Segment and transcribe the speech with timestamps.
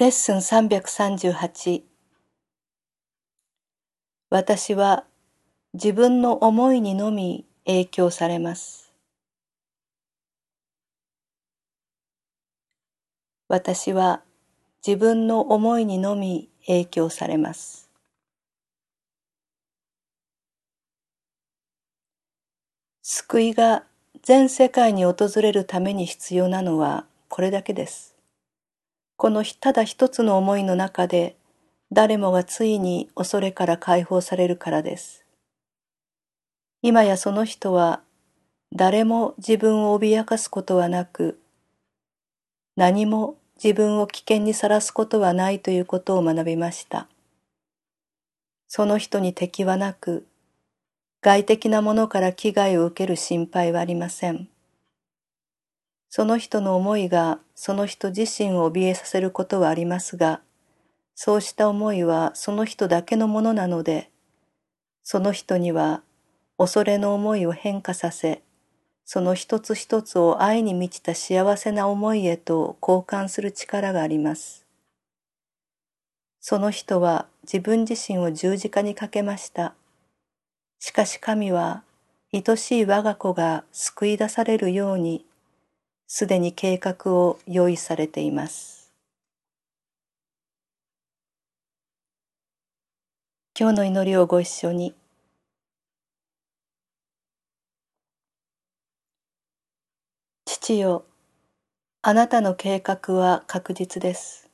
[0.00, 1.82] レッスン338
[4.30, 5.04] 私は
[5.74, 8.94] 自分の思いにのみ影響されます。
[13.48, 14.22] 私は
[14.86, 17.90] 自分の思いにのみ影響されます。
[23.02, 23.84] 救いが
[24.22, 28.09] 全世界に訪れるために必要なのはこれだけです。
[29.20, 31.36] このただ一つの思いの中で
[31.92, 35.26] 誰もがついに恐れから解放されるからです。
[36.80, 38.00] 今やその人は
[38.74, 41.38] 誰も自分を脅かすことはなく
[42.76, 47.06] 何も自分を危険にさらすことはないということを学びました。
[48.68, 50.26] その人に敵はなく
[51.20, 54.48] 外的なものから危害を受ける心配はありません。
[56.10, 60.40] その人の思いがその人自身を怯えさせることはありますが、
[61.14, 64.10] そうした思いはその人だけのものなので、
[65.04, 66.02] その人には
[66.58, 68.42] 恐れの思いを変化させ、
[69.04, 74.66] その一つ一つを愛に満ちた幸せな思いへと交換する力があります。
[76.40, 79.74] その人は自分自身を十字架にかけました。
[80.80, 81.84] しかし神は
[82.32, 85.24] 愛しい我が子が救い出されるように
[86.12, 88.92] すでに計画を用意されています。
[93.56, 94.92] 今日の祈りをご一緒に。
[100.46, 101.04] 父よ、
[102.02, 104.50] あなたの計画は確実です。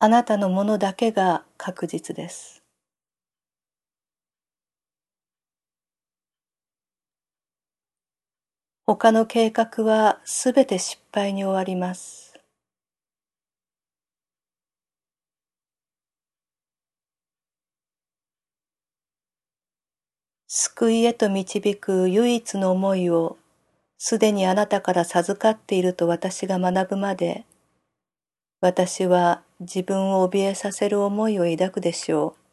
[0.00, 2.63] あなたのものだけが確実です。
[8.86, 12.34] 他の計画はすべて失敗に終わります。
[20.48, 23.38] 救いへと導く唯一の思いを
[23.96, 27.46] すでにあなたから授かっていると私が学ぶまで、
[28.60, 32.43] 私は自分を怯えさせる思いを抱くでしょう。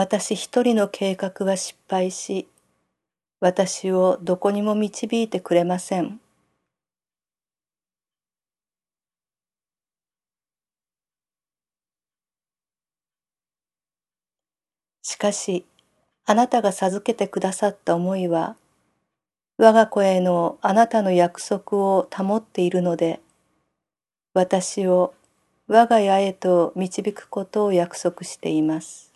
[0.00, 2.46] 私一人の計画は失敗し、
[3.40, 6.20] 私をどこにも導いてくれません。
[15.02, 15.66] しかし、
[16.26, 18.54] あなたが授けてくださった思いは、
[19.56, 23.20] 我が子へのあなたの約束を保っているので、
[24.32, 25.12] 私を
[25.66, 29.07] 我が家へと導くことを約束しています。